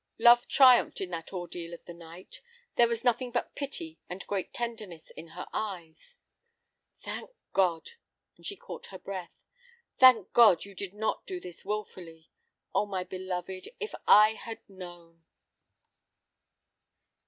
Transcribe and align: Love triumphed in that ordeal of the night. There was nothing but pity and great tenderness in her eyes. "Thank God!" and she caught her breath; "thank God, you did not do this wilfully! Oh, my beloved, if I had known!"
Love 0.17 0.47
triumphed 0.47 0.99
in 0.99 1.11
that 1.11 1.31
ordeal 1.31 1.75
of 1.75 1.85
the 1.85 1.93
night. 1.93 2.41
There 2.75 2.87
was 2.87 3.03
nothing 3.03 3.29
but 3.29 3.53
pity 3.53 3.99
and 4.09 4.25
great 4.25 4.51
tenderness 4.51 5.11
in 5.11 5.27
her 5.37 5.45
eyes. 5.53 6.17
"Thank 6.97 7.29
God!" 7.53 7.91
and 8.35 8.43
she 8.43 8.55
caught 8.55 8.87
her 8.87 8.97
breath; 8.97 9.43
"thank 9.99 10.33
God, 10.33 10.65
you 10.65 10.73
did 10.73 10.95
not 10.95 11.27
do 11.27 11.39
this 11.39 11.63
wilfully! 11.63 12.31
Oh, 12.73 12.87
my 12.87 13.03
beloved, 13.03 13.69
if 13.79 13.93
I 14.07 14.33
had 14.33 14.67
known!" 14.67 15.23